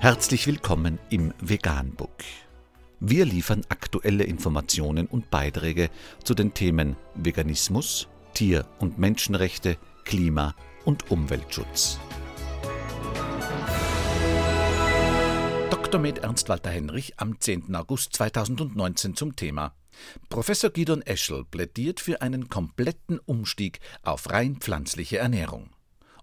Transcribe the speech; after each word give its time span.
Herzlich 0.00 0.46
willkommen 0.46 1.00
im 1.10 1.34
Veganbook. 1.40 2.22
Wir 3.00 3.24
liefern 3.24 3.62
aktuelle 3.68 4.22
Informationen 4.22 5.08
und 5.08 5.28
Beiträge 5.28 5.90
zu 6.22 6.34
den 6.34 6.54
Themen 6.54 6.94
Veganismus, 7.16 8.06
Tier- 8.32 8.64
und 8.78 9.00
Menschenrechte, 9.00 9.76
Klima- 10.04 10.54
und 10.84 11.10
Umweltschutz. 11.10 11.98
Dr. 15.68 16.00
Med 16.00 16.18
Ernst 16.18 16.48
Walter 16.48 16.70
Henrich 16.70 17.14
am 17.16 17.40
10. 17.40 17.74
August 17.74 18.12
2019 18.14 19.16
zum 19.16 19.34
Thema 19.34 19.74
Professor 20.28 20.70
Gidon 20.70 21.02
Eschel 21.02 21.44
plädiert 21.44 21.98
für 21.98 22.22
einen 22.22 22.48
kompletten 22.48 23.18
Umstieg 23.18 23.80
auf 24.02 24.30
rein 24.30 24.58
pflanzliche 24.60 25.18
Ernährung. 25.18 25.70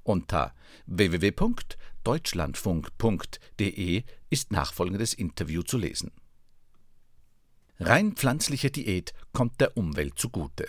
Unter 0.04 0.54
www.deutschlandfunk.de 2.05 4.04
ist 4.29 4.51
nachfolgendes 4.51 5.13
Interview 5.13 5.63
zu 5.63 5.77
lesen. 5.77 6.11
Rein 7.79 8.13
pflanzliche 8.13 8.71
Diät 8.71 9.13
kommt 9.33 9.59
der 9.59 9.75
Umwelt 9.75 10.18
zugute. 10.18 10.68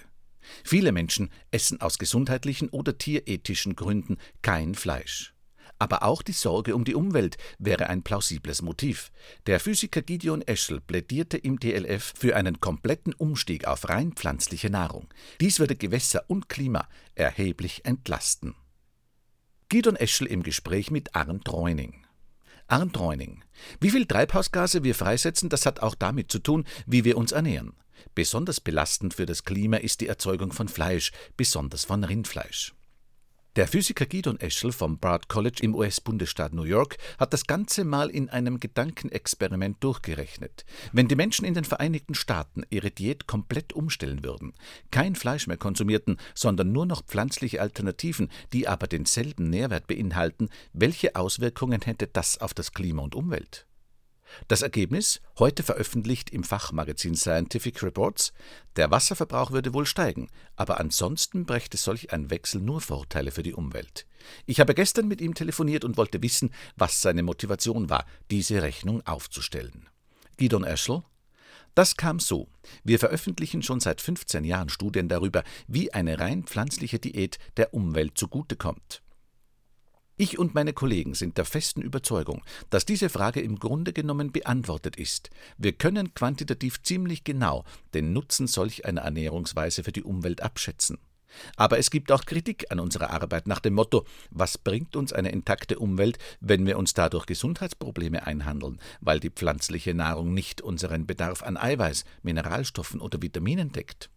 Viele 0.64 0.92
Menschen 0.92 1.30
essen 1.50 1.80
aus 1.80 1.98
gesundheitlichen 1.98 2.68
oder 2.70 2.98
tierethischen 2.98 3.76
Gründen 3.76 4.16
kein 4.42 4.74
Fleisch. 4.74 5.34
Aber 5.78 6.04
auch 6.04 6.22
die 6.22 6.32
Sorge 6.32 6.74
um 6.74 6.84
die 6.84 6.94
Umwelt 6.94 7.36
wäre 7.58 7.88
ein 7.88 8.02
plausibles 8.02 8.62
Motiv. 8.62 9.12
Der 9.46 9.60
Physiker 9.60 10.00
Gideon 10.00 10.40
Eschel 10.42 10.80
plädierte 10.80 11.36
im 11.36 11.60
DLF 11.60 12.14
für 12.16 12.34
einen 12.34 12.60
kompletten 12.60 13.12
Umstieg 13.12 13.66
auf 13.66 13.88
rein 13.88 14.12
pflanzliche 14.12 14.70
Nahrung. 14.70 15.08
Dies 15.40 15.58
würde 15.58 15.76
Gewässer 15.76 16.24
und 16.28 16.48
Klima 16.48 16.88
erheblich 17.14 17.84
entlasten. 17.84 18.54
Gideon 19.68 19.96
Eschel 19.96 20.28
im 20.28 20.44
Gespräch 20.44 20.92
mit 20.92 21.16
Arndt 21.16 21.52
Reuning. 21.52 22.06
Arndt 22.68 23.00
Reuning. 23.00 23.42
Wie 23.80 23.90
viel 23.90 24.06
Treibhausgase 24.06 24.84
wir 24.84 24.94
freisetzen, 24.94 25.48
das 25.48 25.66
hat 25.66 25.80
auch 25.80 25.96
damit 25.96 26.30
zu 26.30 26.38
tun, 26.38 26.64
wie 26.86 27.04
wir 27.04 27.16
uns 27.16 27.32
ernähren. 27.32 27.72
Besonders 28.14 28.60
belastend 28.60 29.14
für 29.14 29.26
das 29.26 29.42
Klima 29.42 29.78
ist 29.78 30.00
die 30.00 30.06
Erzeugung 30.06 30.52
von 30.52 30.68
Fleisch, 30.68 31.10
besonders 31.36 31.84
von 31.84 32.04
Rindfleisch. 32.04 32.74
Der 33.56 33.66
Physiker 33.66 34.04
Gidon 34.04 34.38
Eschel 34.38 34.70
vom 34.70 34.98
Bard 34.98 35.30
College 35.30 35.60
im 35.62 35.74
US-Bundesstaat 35.74 36.52
New 36.52 36.64
York 36.64 36.98
hat 37.18 37.32
das 37.32 37.46
Ganze 37.46 37.84
mal 37.84 38.10
in 38.10 38.28
einem 38.28 38.60
Gedankenexperiment 38.60 39.82
durchgerechnet. 39.82 40.66
Wenn 40.92 41.08
die 41.08 41.16
Menschen 41.16 41.46
in 41.46 41.54
den 41.54 41.64
Vereinigten 41.64 42.14
Staaten 42.14 42.64
ihre 42.68 42.90
Diät 42.90 43.26
komplett 43.26 43.72
umstellen 43.72 44.22
würden, 44.22 44.52
kein 44.90 45.14
Fleisch 45.14 45.46
mehr 45.46 45.56
konsumierten, 45.56 46.18
sondern 46.34 46.70
nur 46.70 46.84
noch 46.84 47.02
pflanzliche 47.02 47.62
Alternativen, 47.62 48.28
die 48.52 48.68
aber 48.68 48.88
denselben 48.88 49.48
Nährwert 49.48 49.86
beinhalten, 49.86 50.50
welche 50.74 51.16
Auswirkungen 51.16 51.80
hätte 51.80 52.08
das 52.08 52.38
auf 52.38 52.52
das 52.52 52.74
Klima 52.74 53.04
und 53.04 53.14
Umwelt? 53.14 53.66
Das 54.48 54.62
Ergebnis, 54.62 55.20
heute 55.38 55.62
veröffentlicht 55.62 56.30
im 56.30 56.44
Fachmagazin 56.44 57.14
Scientific 57.14 57.82
Reports, 57.82 58.32
der 58.76 58.90
Wasserverbrauch 58.90 59.50
würde 59.50 59.72
wohl 59.72 59.86
steigen, 59.86 60.28
aber 60.56 60.80
ansonsten 60.80 61.46
brächte 61.46 61.76
solch 61.76 62.12
ein 62.12 62.30
Wechsel 62.30 62.60
nur 62.60 62.80
Vorteile 62.80 63.30
für 63.30 63.42
die 63.42 63.54
Umwelt. 63.54 64.06
Ich 64.44 64.60
habe 64.60 64.74
gestern 64.74 65.08
mit 65.08 65.20
ihm 65.20 65.34
telefoniert 65.34 65.84
und 65.84 65.96
wollte 65.96 66.22
wissen, 66.22 66.50
was 66.76 67.00
seine 67.00 67.22
Motivation 67.22 67.90
war, 67.90 68.04
diese 68.30 68.62
Rechnung 68.62 69.06
aufzustellen. 69.06 69.88
Gidon 70.36 70.64
Eschel 70.64 71.02
das 71.76 71.98
kam 71.98 72.20
so. 72.20 72.48
Wir 72.84 72.98
veröffentlichen 72.98 73.62
schon 73.62 73.80
seit 73.80 74.00
15 74.00 74.44
Jahren 74.44 74.70
Studien 74.70 75.10
darüber, 75.10 75.44
wie 75.68 75.92
eine 75.92 76.18
rein 76.18 76.44
pflanzliche 76.44 76.98
Diät 76.98 77.38
der 77.58 77.74
Umwelt 77.74 78.16
zugutekommt. 78.16 79.02
Ich 80.18 80.38
und 80.38 80.54
meine 80.54 80.72
Kollegen 80.72 81.12
sind 81.12 81.36
der 81.36 81.44
festen 81.44 81.82
Überzeugung, 81.82 82.42
dass 82.70 82.86
diese 82.86 83.10
Frage 83.10 83.42
im 83.42 83.58
Grunde 83.58 83.92
genommen 83.92 84.32
beantwortet 84.32 84.96
ist. 84.96 85.28
Wir 85.58 85.72
können 85.72 86.14
quantitativ 86.14 86.82
ziemlich 86.82 87.22
genau 87.22 87.64
den 87.92 88.14
Nutzen 88.14 88.46
solch 88.46 88.86
einer 88.86 89.02
Ernährungsweise 89.02 89.84
für 89.84 89.92
die 89.92 90.02
Umwelt 90.02 90.40
abschätzen. 90.40 90.96
Aber 91.56 91.78
es 91.78 91.90
gibt 91.90 92.10
auch 92.12 92.24
Kritik 92.24 92.64
an 92.70 92.80
unserer 92.80 93.10
Arbeit 93.10 93.46
nach 93.46 93.60
dem 93.60 93.74
Motto, 93.74 94.06
was 94.30 94.56
bringt 94.56 94.96
uns 94.96 95.12
eine 95.12 95.32
intakte 95.32 95.78
Umwelt, 95.78 96.16
wenn 96.40 96.64
wir 96.64 96.78
uns 96.78 96.94
dadurch 96.94 97.26
Gesundheitsprobleme 97.26 98.26
einhandeln, 98.26 98.80
weil 99.02 99.20
die 99.20 99.28
pflanzliche 99.28 99.92
Nahrung 99.92 100.32
nicht 100.32 100.62
unseren 100.62 101.06
Bedarf 101.06 101.42
an 101.42 101.58
Eiweiß, 101.58 102.06
Mineralstoffen 102.22 103.02
oder 103.02 103.20
Vitaminen 103.20 103.70
deckt. 103.70 104.08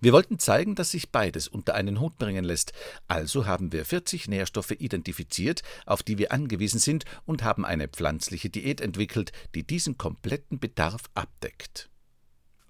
Wir 0.00 0.12
wollten 0.12 0.38
zeigen, 0.38 0.74
dass 0.74 0.90
sich 0.90 1.10
beides 1.10 1.48
unter 1.48 1.74
einen 1.74 2.00
Hut 2.00 2.18
bringen 2.18 2.44
lässt, 2.44 2.72
also 3.08 3.46
haben 3.46 3.72
wir 3.72 3.84
40 3.84 4.28
Nährstoffe 4.28 4.72
identifiziert, 4.72 5.62
auf 5.86 6.02
die 6.02 6.18
wir 6.18 6.32
angewiesen 6.32 6.78
sind, 6.80 7.04
und 7.24 7.42
haben 7.42 7.64
eine 7.64 7.88
pflanzliche 7.88 8.50
Diät 8.50 8.80
entwickelt, 8.80 9.32
die 9.54 9.66
diesen 9.66 9.96
kompletten 9.96 10.58
Bedarf 10.58 11.04
abdeckt. 11.14 11.90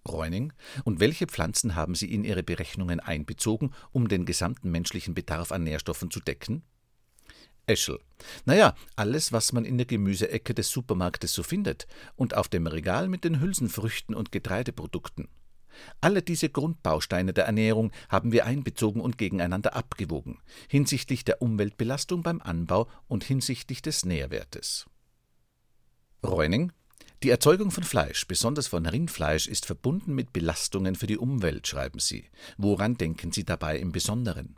Reuning, 0.07 0.53
und 0.85 1.01
welche 1.01 1.27
Pflanzen 1.27 1.75
haben 1.75 1.95
Sie 1.95 2.13
in 2.13 2.25
Ihre 2.25 2.43
Berechnungen 2.43 3.01
einbezogen, 3.01 3.73
um 3.93 4.09
den 4.09 4.27
gesamten 4.27 4.71
menschlichen 4.71 5.15
Bedarf 5.15 5.51
an 5.51 5.65
Nährstoffen 5.65 6.11
zu 6.11 6.21
decken? 6.21 6.63
Eschel. 7.67 7.99
Naja, 8.45 8.75
alles, 8.97 9.33
was 9.33 9.53
man 9.53 9.65
in 9.65 9.79
der 9.79 9.87
Gemüseecke 9.87 10.55
des 10.55 10.71
Supermarktes 10.71 11.33
so 11.33 11.43
findet 11.43 11.87
und 12.17 12.37
auf 12.37 12.49
dem 12.49 12.67
Regal 12.67 13.09
mit 13.09 13.25
den 13.25 13.41
Hülsenfrüchten 13.41 14.15
und 14.15 14.33
Getreideprodukten. 14.33 15.29
Alle 16.01 16.23
diese 16.23 16.49
Grundbausteine 16.49 17.33
der 17.33 17.45
Ernährung 17.45 17.93
haben 18.09 18.33
wir 18.33 18.47
einbezogen 18.47 19.01
und 19.01 19.19
gegeneinander 19.19 19.75
abgewogen, 19.75 20.39
hinsichtlich 20.69 21.25
der 21.25 21.43
Umweltbelastung 21.43 22.23
beim 22.23 22.41
Anbau 22.41 22.89
und 23.09 23.25
hinsichtlich 23.25 23.83
des 23.83 24.05
Nährwertes. 24.05 24.87
Reuning 26.25 26.73
die 27.23 27.31
Erzeugung 27.31 27.71
von 27.71 27.85
Fleisch, 27.85 28.27
besonders 28.27 28.67
von 28.67 28.85
Rindfleisch, 28.85 29.47
ist 29.47 29.65
verbunden 29.65 30.15
mit 30.15 30.35
Belastungen 30.35 30.95
für 30.95 31.07
die 31.07 31.17
Umwelt, 31.17 31.67
schreiben 31.67 31.99
Sie. 31.99 32.29
Woran 32.59 32.99
denken 32.99 33.33
Sie 33.33 33.45
dabei 33.45 33.79
im 33.79 33.93
Besonderen? 33.93 34.57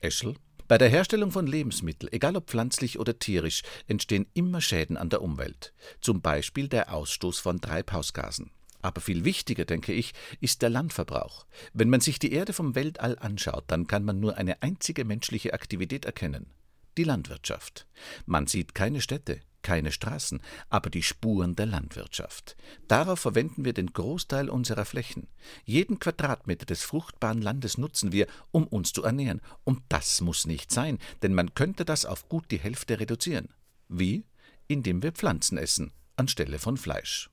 Eschel 0.00 0.36
bei 0.66 0.78
der 0.78 0.88
Herstellung 0.88 1.30
von 1.30 1.46
Lebensmitteln, 1.46 2.10
egal 2.12 2.36
ob 2.36 2.48
pflanzlich 2.48 2.98
oder 2.98 3.18
tierisch, 3.18 3.62
entstehen 3.86 4.26
immer 4.32 4.62
Schäden 4.62 4.96
an 4.96 5.10
der 5.10 5.20
Umwelt, 5.20 5.74
zum 6.00 6.22
Beispiel 6.22 6.68
der 6.68 6.94
Ausstoß 6.94 7.38
von 7.38 7.60
Treibhausgasen. 7.60 8.50
Aber 8.84 9.00
viel 9.00 9.24
wichtiger, 9.24 9.64
denke 9.64 9.94
ich, 9.94 10.12
ist 10.40 10.60
der 10.60 10.68
Landverbrauch. 10.68 11.46
Wenn 11.72 11.88
man 11.88 12.00
sich 12.00 12.18
die 12.18 12.32
Erde 12.32 12.52
vom 12.52 12.74
Weltall 12.74 13.18
anschaut, 13.18 13.64
dann 13.68 13.86
kann 13.86 14.04
man 14.04 14.20
nur 14.20 14.36
eine 14.36 14.62
einzige 14.62 15.06
menschliche 15.06 15.54
Aktivität 15.54 16.04
erkennen 16.04 16.52
die 16.96 17.04
Landwirtschaft. 17.04 17.86
Man 18.26 18.46
sieht 18.46 18.74
keine 18.74 19.00
Städte, 19.00 19.40
keine 19.62 19.92
Straßen, 19.92 20.40
aber 20.68 20.90
die 20.90 21.02
Spuren 21.02 21.56
der 21.56 21.66
Landwirtschaft. 21.66 22.56
Darauf 22.86 23.20
verwenden 23.20 23.64
wir 23.64 23.72
den 23.72 23.92
Großteil 23.92 24.48
unserer 24.48 24.84
Flächen. 24.84 25.28
Jeden 25.64 25.98
Quadratmeter 25.98 26.66
des 26.66 26.82
fruchtbaren 26.82 27.40
Landes 27.40 27.78
nutzen 27.78 28.12
wir, 28.12 28.26
um 28.50 28.66
uns 28.66 28.92
zu 28.92 29.02
ernähren. 29.02 29.40
Und 29.64 29.82
das 29.88 30.20
muss 30.20 30.46
nicht 30.46 30.70
sein, 30.70 30.98
denn 31.22 31.34
man 31.34 31.54
könnte 31.54 31.84
das 31.84 32.04
auf 32.04 32.28
gut 32.28 32.50
die 32.50 32.58
Hälfte 32.58 33.00
reduzieren. 33.00 33.48
Wie? 33.88 34.24
Indem 34.68 35.02
wir 35.02 35.12
Pflanzen 35.12 35.58
essen, 35.58 35.92
anstelle 36.16 36.58
von 36.58 36.76
Fleisch. 36.76 37.30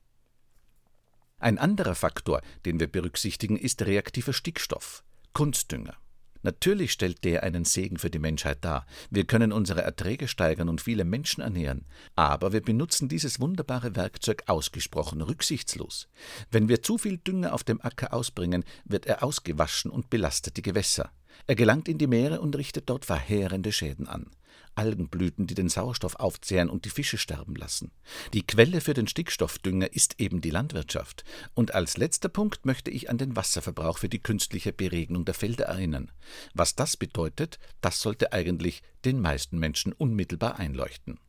Ein 1.41 1.57
anderer 1.57 1.96
Faktor, 1.96 2.41
den 2.68 2.79
wir 2.79 2.85
berücksichtigen, 2.85 3.57
ist 3.57 3.81
reaktiver 3.81 4.31
Stickstoff, 4.31 5.03
Kunstdünger. 5.34 5.96
Natürlich 6.44 6.91
stellt 6.91 7.24
der 7.24 7.41
einen 7.41 7.66
Segen 7.66 7.97
für 7.97 8.12
die 8.12 8.19
Menschheit 8.19 8.63
dar. 8.63 8.85
Wir 9.09 9.25
können 9.25 9.52
unsere 9.52 9.81
Erträge 9.81 10.28
steigern 10.28 10.69
und 10.69 10.81
viele 10.81 11.03
Menschen 11.03 11.41
ernähren. 11.41 11.85
Aber 12.16 12.53
wir 12.53 12.62
benutzen 12.62 13.09
dieses 13.09 13.40
wunderbare 13.40 13.96
Werkzeug 13.96 14.44
ausgesprochen 14.46 15.22
rücksichtslos. 15.22 16.09
Wenn 16.52 16.69
wir 16.69 16.84
zu 16.84 17.00
viel 17.00 17.18
Dünger 17.18 17.53
auf 17.53 17.63
dem 17.63 17.81
Acker 17.81 18.13
ausbringen, 18.13 18.63
wird 18.85 19.08
er 19.08 19.23
ausgewaschen 19.23 19.90
und 19.90 20.12
belastet 20.12 20.58
die 20.58 20.63
Gewässer. 20.63 21.12
Er 21.47 21.55
gelangt 21.55 21.87
in 21.87 21.97
die 21.97 22.07
Meere 22.07 22.41
und 22.41 22.55
richtet 22.55 22.89
dort 22.89 23.05
verheerende 23.05 23.71
Schäden 23.71 24.07
an. 24.07 24.31
Algenblüten, 24.75 25.47
die 25.47 25.53
den 25.53 25.69
Sauerstoff 25.69 26.16
aufzehren 26.16 26.69
und 26.69 26.85
die 26.85 26.89
Fische 26.89 27.17
sterben 27.17 27.55
lassen. 27.55 27.91
Die 28.33 28.45
Quelle 28.45 28.81
für 28.81 28.93
den 28.93 29.07
Stickstoffdünger 29.07 29.93
ist 29.93 30.19
eben 30.19 30.41
die 30.41 30.49
Landwirtschaft. 30.49 31.23
Und 31.53 31.73
als 31.73 31.97
letzter 31.97 32.29
Punkt 32.29 32.66
möchte 32.66 32.91
ich 32.91 33.09
an 33.09 33.17
den 33.17 33.35
Wasserverbrauch 33.35 33.97
für 33.97 34.09
die 34.09 34.22
künstliche 34.22 34.72
Beregnung 34.72 35.25
der 35.25 35.33
Felder 35.33 35.66
erinnern. 35.66 36.11
Was 36.53 36.75
das 36.75 36.97
bedeutet, 36.97 37.59
das 37.81 37.99
sollte 37.99 38.34
eigentlich 38.34 38.81
den 39.03 39.19
meisten 39.19 39.59
Menschen 39.59 39.93
unmittelbar 39.93 40.57
einleuchten. 40.57 41.19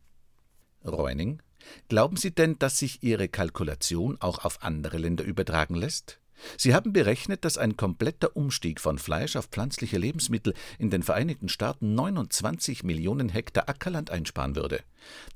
Reuning, 0.84 1.43
glauben 1.88 2.16
Sie 2.16 2.34
denn, 2.34 2.58
dass 2.58 2.78
sich 2.78 3.02
Ihre 3.02 3.28
Kalkulation 3.28 4.20
auch 4.20 4.44
auf 4.44 4.62
andere 4.62 4.98
Länder 4.98 5.25
übertragen 5.25 5.75
lässt? 5.75 6.21
Sie 6.56 6.75
haben 6.75 6.93
berechnet, 6.93 7.44
dass 7.44 7.59
ein 7.59 7.77
kompletter 7.77 8.37
Umstieg 8.37 8.81
von 8.81 8.99
Fleisch 8.99 9.37
auf 9.37 9.47
pflanzliche 9.47 9.99
Lebensmittel 9.99 10.55
in 10.79 10.91
den 10.91 11.03
Vereinigten 11.03 11.49
Staaten 11.49 11.94
29 11.94 12.85
Millionen 12.85 13.29
Hektar 13.29 13.69
Ackerland 13.69 14.11
einsparen 14.11 14.56
würde. 14.56 14.81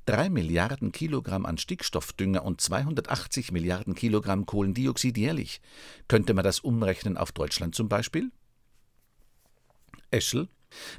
Drei 0.05 0.29
Milliarden 0.29 0.93
Kilogramm 0.93 1.47
an 1.47 1.59
Stickstoffdünger 1.59 2.45
und 2.45 2.61
280 2.61 3.53
Milliarden 3.53 3.95
Kilogramm 3.95 4.47
Kohlendioxid 4.47 5.17
jährlich. 5.17 5.61
Könnte 6.09 6.35
man 6.35 6.45
das 6.45 6.61
umrechnen 6.61 7.17
auf 7.17 7.33
Deutschland 7.33 7.75
zum 7.75 7.89
Beispiel? 7.89 8.31
Eschel 10.11 10.49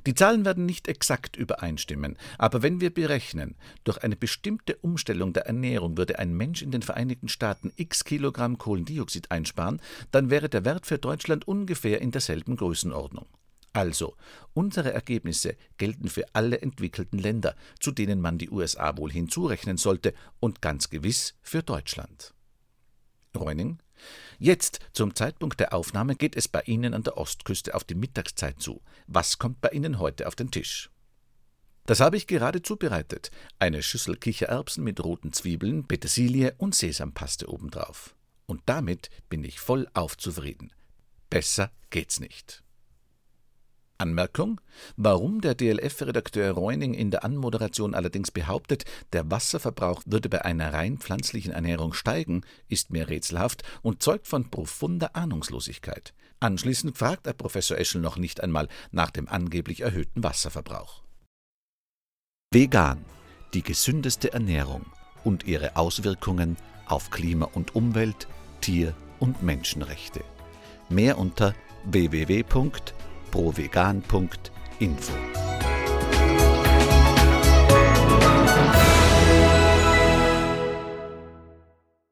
Die 0.06 0.16
Zahlen 0.16 0.46
werden 0.46 0.66
nicht 0.66 0.88
exakt 0.88 1.36
übereinstimmen, 1.36 2.18
aber 2.38 2.62
wenn 2.62 2.82
wir 2.82 2.94
berechnen, 2.94 3.56
durch 3.84 4.04
eine 4.04 4.16
bestimmte 4.16 4.76
Umstellung 4.78 5.34
der 5.34 5.46
Ernährung 5.46 5.98
würde 5.98 6.20
ein 6.20 6.34
Mensch 6.34 6.62
in 6.62 6.72
den 6.72 6.82
Vereinigten 6.82 7.30
Staaten 7.30 7.72
x 7.76 8.04
Kilogramm 8.04 8.58
Kohlendioxid 8.58 9.32
einsparen, 9.32 9.82
dann 10.12 10.30
wäre 10.30 10.50
der 10.50 10.66
Wert 10.66 10.86
für 10.86 10.98
Deutschland 10.98 11.48
ungefähr 11.48 12.02
in 12.02 12.12
derselben 12.12 12.56
Größenordnung. 12.56 13.28
Also, 13.74 14.16
unsere 14.54 14.92
Ergebnisse 14.92 15.56
gelten 15.78 16.10
für 16.10 16.26
alle 16.34 16.62
entwickelten 16.62 17.20
Länder, 17.20 17.56
zu 17.80 17.92
denen 17.92 18.20
man 18.20 18.40
die 18.40 18.50
USA 18.50 18.98
wohl 18.98 19.12
hinzurechnen 19.12 19.78
sollte, 19.78 20.14
und 20.40 20.62
ganz 20.62 20.90
gewiss 20.90 21.36
für 21.44 21.62
Deutschland. 21.62 22.34
Reuning 23.36 23.80
Jetzt, 24.40 24.80
zum 24.94 25.16
Zeitpunkt 25.16 25.60
der 25.60 25.74
Aufnahme, 25.74 26.16
geht 26.16 26.36
es 26.36 26.48
bei 26.48 26.62
Ihnen 26.62 26.94
an 26.94 27.04
der 27.04 27.18
Ostküste 27.18 27.74
auf 27.74 27.84
die 27.84 27.96
Mittagszeit 27.96 28.62
zu. 28.62 28.82
Was 29.08 29.40
kommt 29.40 29.62
bei 29.62 29.70
Ihnen 29.70 30.00
heute 30.00 30.28
auf 30.28 30.36
den 30.36 30.52
Tisch? 30.52 30.90
Das 31.86 32.02
habe 32.02 32.18
ich 32.18 32.28
gerade 32.28 32.62
zubereitet. 32.62 33.32
Eine 33.60 33.82
Schüssel 33.82 34.18
Kichererbsen 34.18 34.84
mit 34.84 35.04
roten 35.04 35.32
Zwiebeln, 35.34 35.88
Petersilie 35.88 36.54
und 36.58 36.76
Sesampaste 36.76 37.50
obendrauf. 37.50 38.16
Und 38.46 38.62
damit 38.66 39.10
bin 39.30 39.44
ich 39.44 39.60
voll 39.60 39.88
aufzufrieden. 39.94 40.72
Besser 41.30 41.72
geht's 41.90 42.20
nicht. 42.20 42.64
Anmerkung: 43.98 44.62
Warum 44.96 45.42
der 45.42 45.56
DLF-Redakteur 45.56 46.52
Reuning 46.52 46.94
in 46.94 47.12
der 47.12 47.24
Anmoderation 47.24 47.94
allerdings 47.94 48.32
behauptet, 48.32 48.86
der 49.14 49.30
Wasserverbrauch 49.30 50.04
würde 50.06 50.30
bei 50.30 50.44
einer 50.46 50.74
rein 50.74 50.98
pflanzlichen 50.98 51.52
Ernährung 51.52 51.94
steigen, 51.94 52.42
ist 52.68 52.92
mir 52.92 53.10
rätselhaft 53.10 53.64
und 53.82 54.04
zeugt 54.04 54.28
von 54.28 54.50
profunder 54.50 55.16
Ahnungslosigkeit. 55.16 56.14
Anschließend 56.40 56.98
fragt 56.98 57.26
der 57.26 57.34
Professor 57.34 57.78
Eschel 57.78 58.02
noch 58.02 58.18
nicht 58.18 58.42
einmal 58.42 58.68
nach 58.92 59.10
dem 59.10 59.28
angeblich 59.28 59.82
erhöhten 59.82 60.24
Wasserverbrauch. 60.24 61.04
Vegan, 62.52 63.04
die 63.54 63.64
gesündeste 63.64 64.34
Ernährung 64.34 64.86
und 65.24 65.46
ihre 65.46 65.76
Auswirkungen 65.76 66.58
auf 66.86 67.10
Klima 67.10 67.46
und 67.46 67.76
Umwelt, 67.76 68.28
Tier- 68.62 68.94
und 69.20 69.44
Menschenrechte. 69.44 70.24
Mehr 70.90 71.18
unter 71.18 71.54
www 71.86 72.44
provegan.info. 73.38 75.37